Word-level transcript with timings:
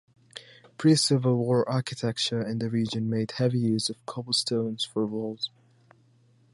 Pre-Civil 0.79 1.37
War 1.37 1.69
architecture 1.69 2.41
in 2.41 2.57
the 2.57 2.71
region 2.71 3.07
made 3.07 3.33
heavy 3.33 3.59
use 3.59 3.87
of 3.87 4.03
cobblestones 4.07 4.83
for 4.83 5.05
walls. 5.05 5.51